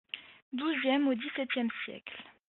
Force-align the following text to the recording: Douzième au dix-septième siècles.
Douzième 0.51 1.07
au 1.07 1.13
dix-septième 1.13 1.69
siècles. 1.85 2.23